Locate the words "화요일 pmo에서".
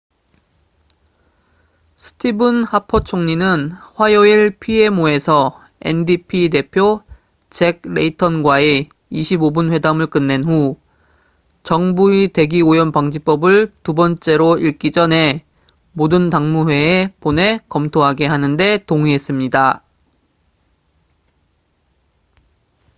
3.71-5.53